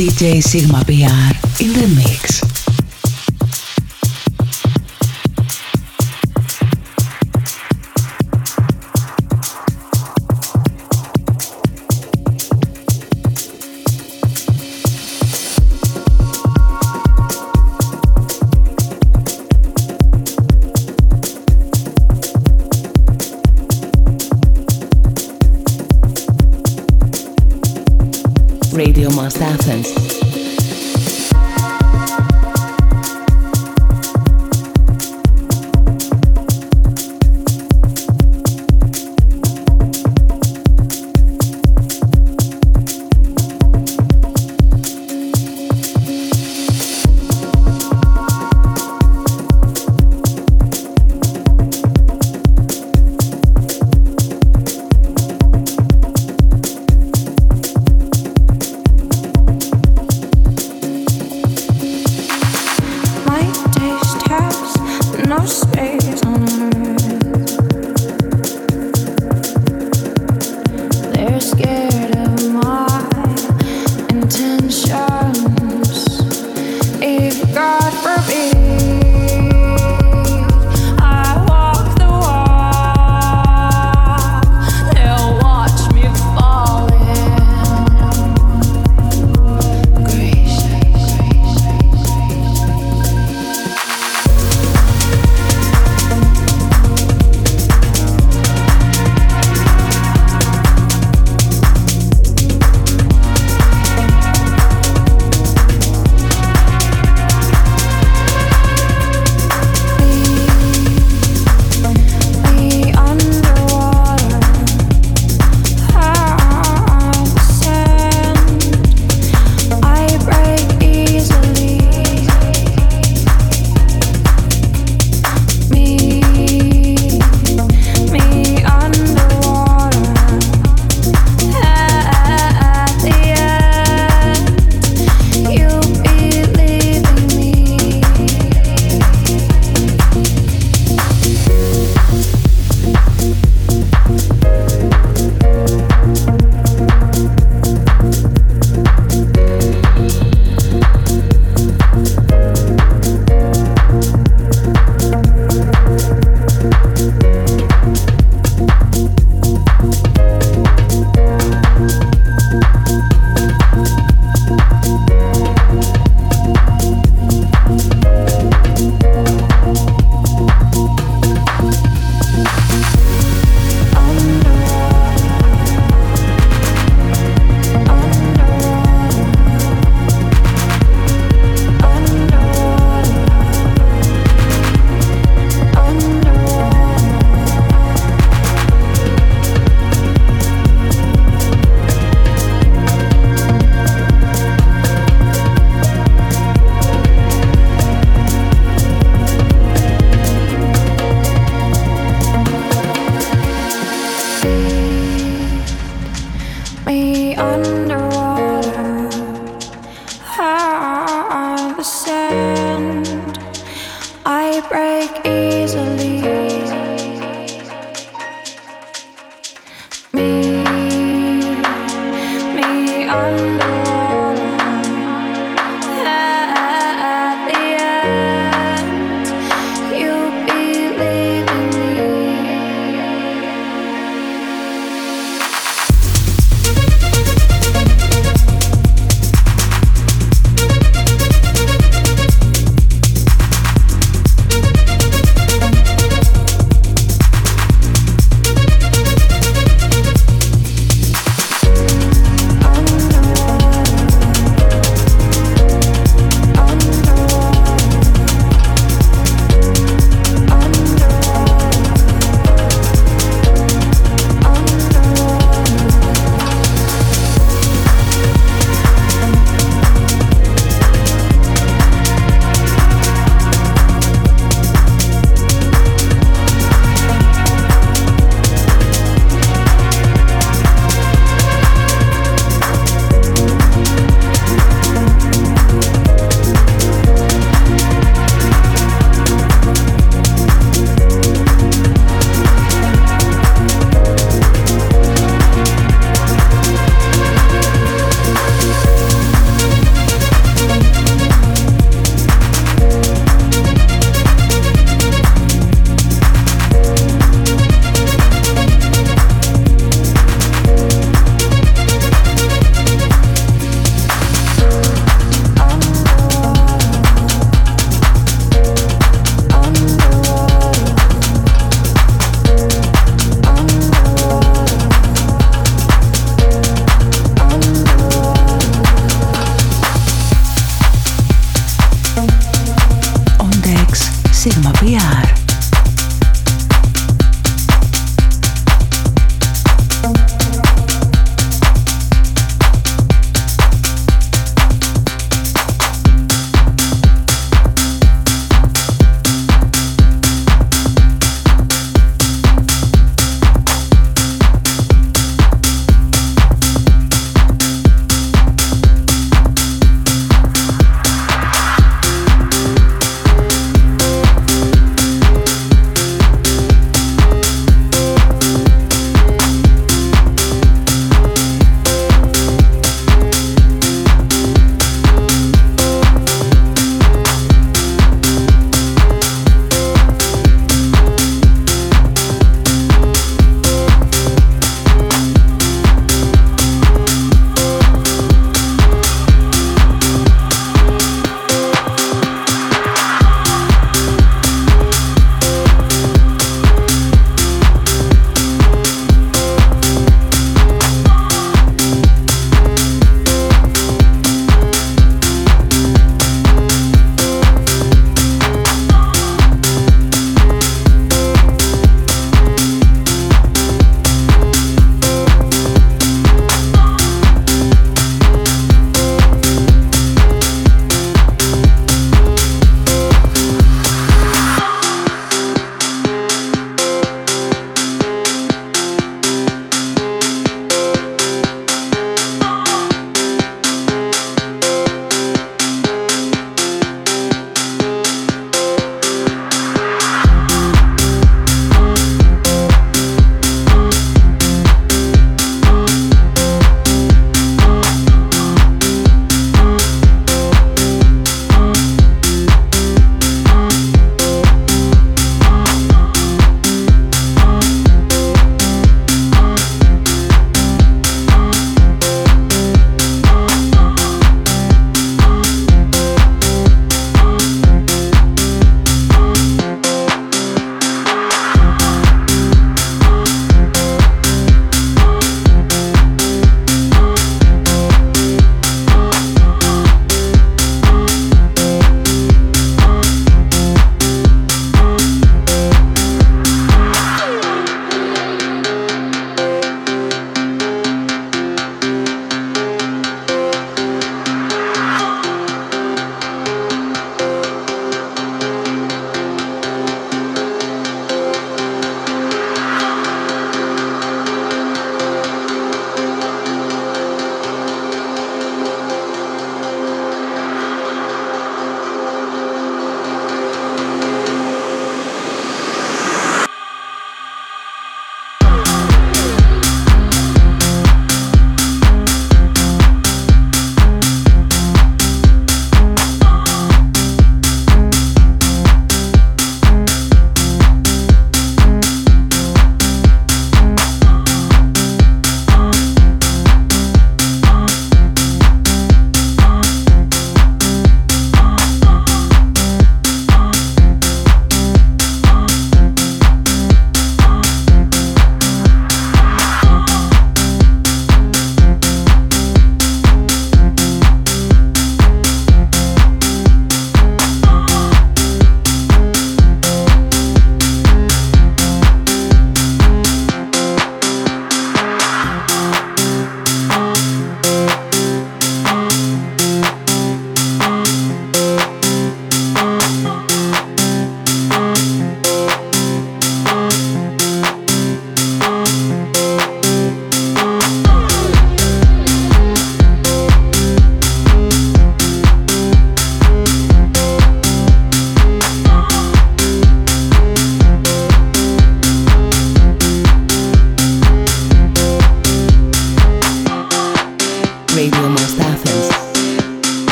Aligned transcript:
DJ 0.00 0.42
Sigma 0.42 0.82
PR 0.86 1.62
in 1.62 1.74
the 1.74 1.92
mix. 1.94 2.59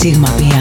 Sigma 0.00 0.28
PR 0.38 0.57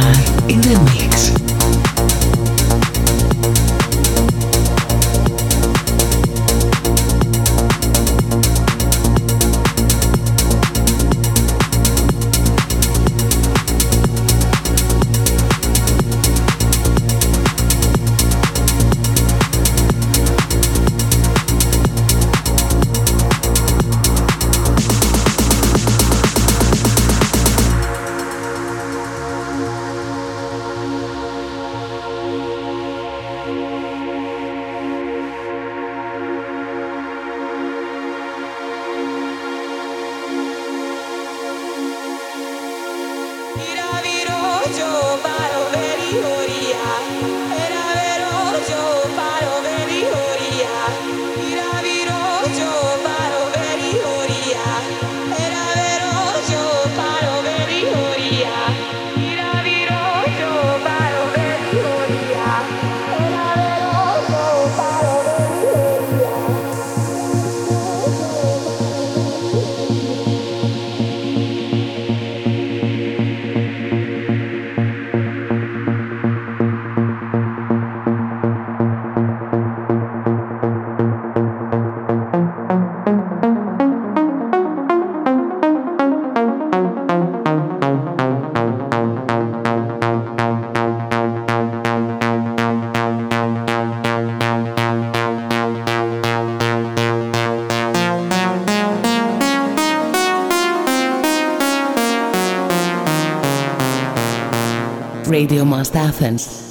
Athens. 106.20 106.67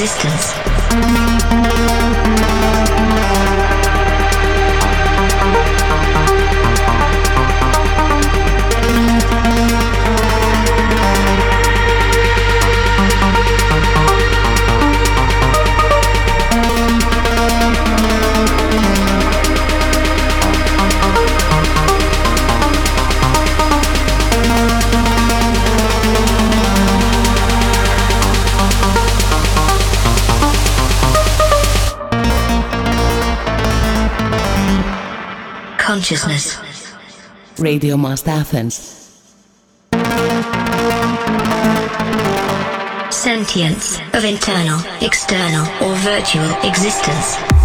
Existence. 0.00 0.27
Consciousness. 35.88 36.58
Radio 37.58 37.96
Must 37.96 38.28
Athens. 38.28 38.74
Sentience 43.10 43.98
of 44.12 44.22
internal, 44.22 44.80
external, 45.00 45.64
or 45.82 45.94
virtual 45.96 46.50
existence. 46.62 47.57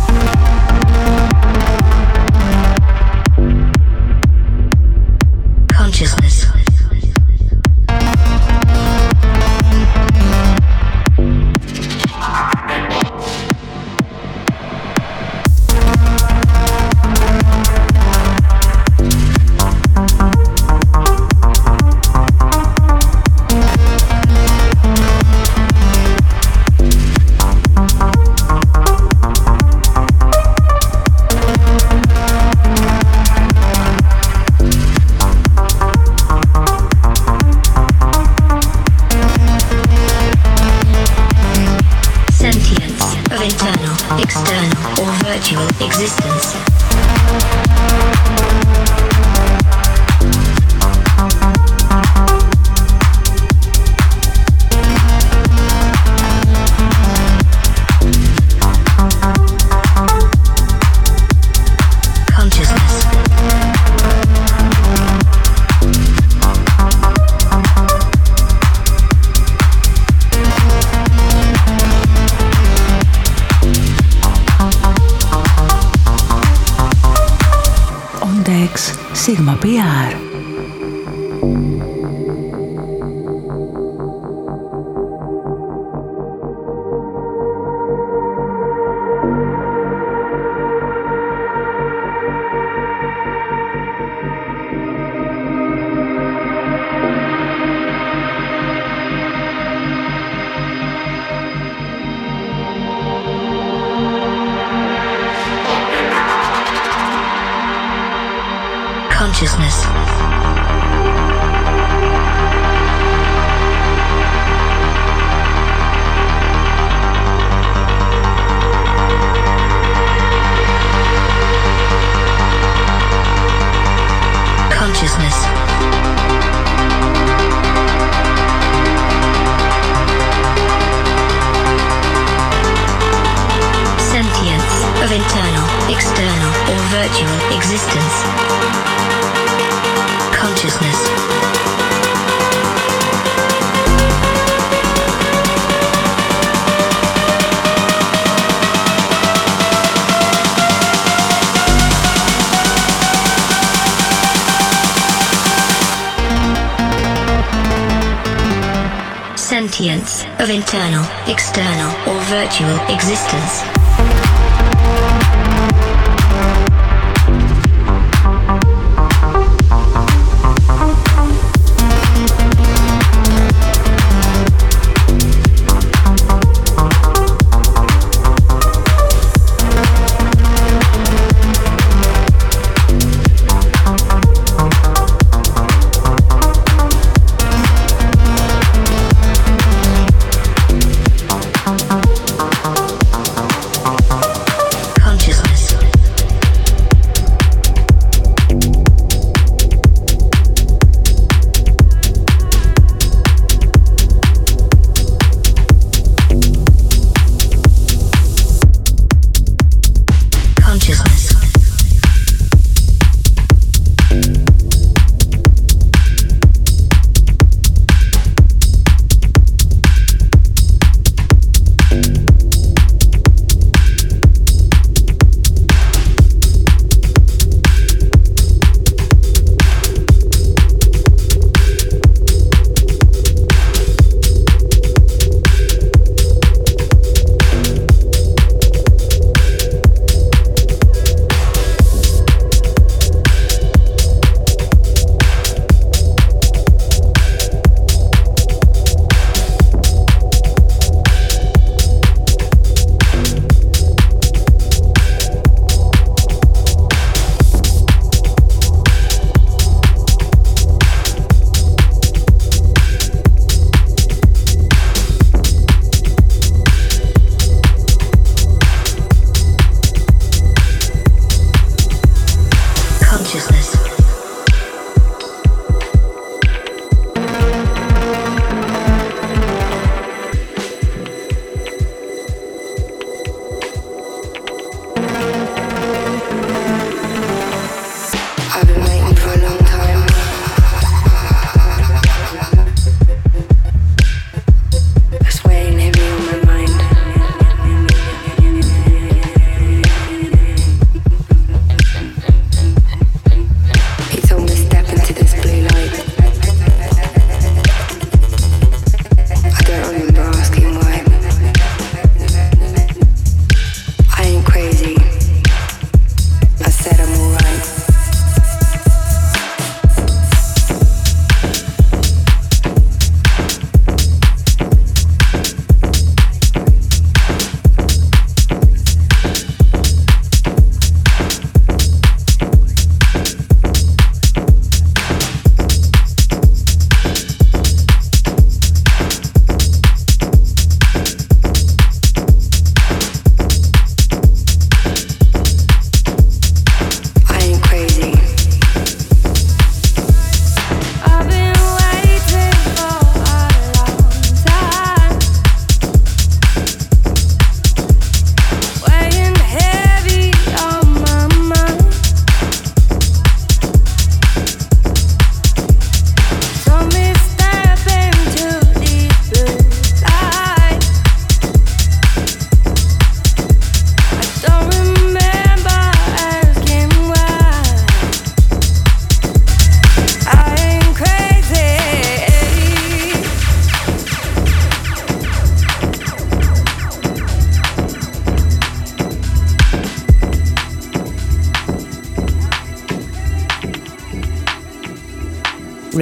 Virtual 162.54 162.78
existence. 162.88 163.83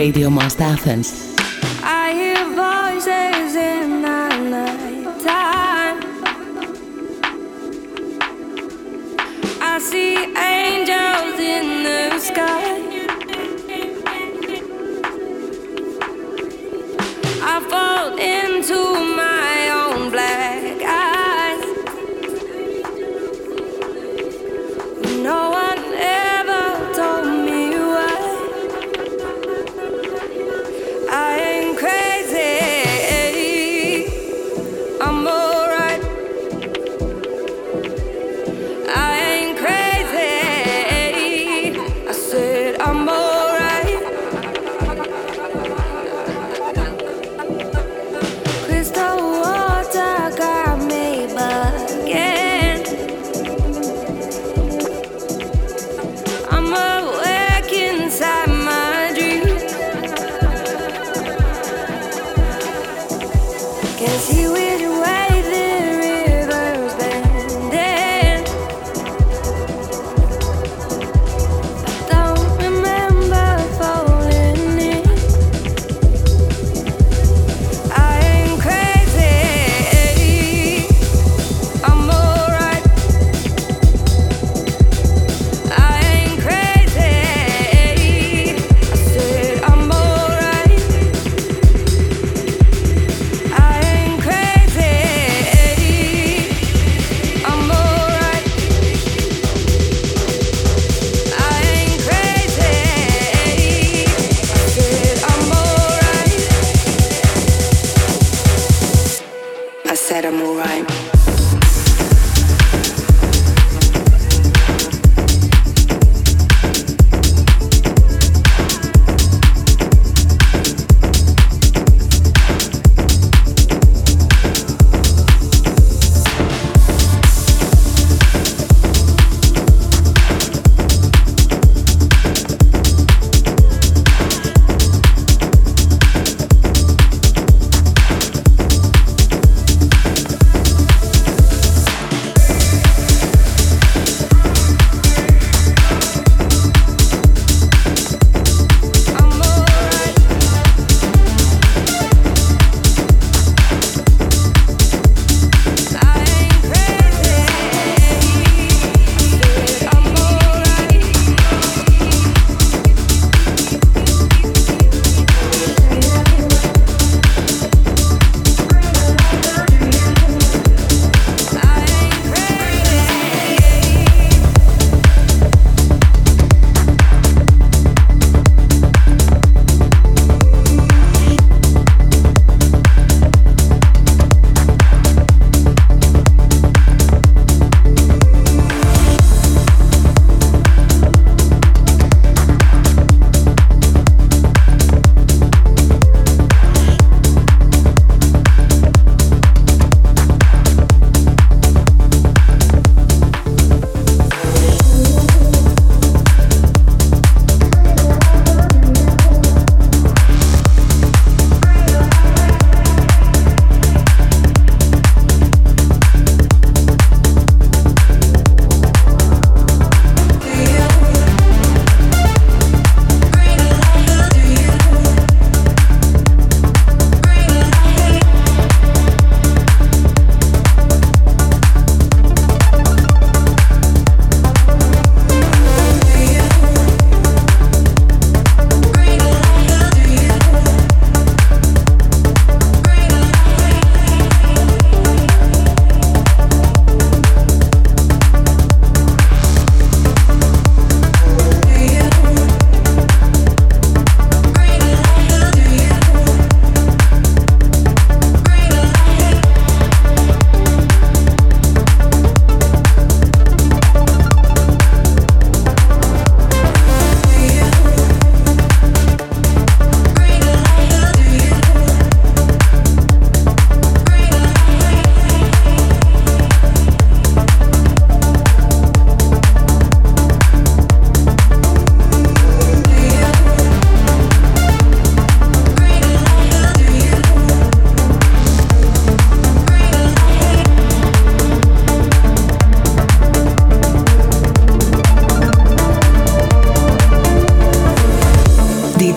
Radio 0.01 0.31
Must 0.31 0.59
Athens. 0.61 1.30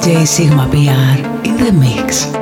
Sigma 0.04 0.68
PR 0.68 1.16
in 1.46 1.56
the 1.56 1.72
mix. 1.72 2.33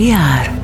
PR. 0.00 0.59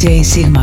DJ 0.00 0.24
Sigma 0.24 0.59